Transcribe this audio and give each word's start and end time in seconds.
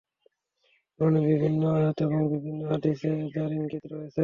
কুরআনের 0.93 1.25
বিভিন্ন 1.27 1.61
আয়াত 1.77 1.97
এবং 2.01 2.19
বিভিন্ন 2.33 2.61
হাদীসে 2.71 3.11
যার 3.33 3.51
ইঙ্গিত 3.51 3.83
রয়েছে। 3.85 4.19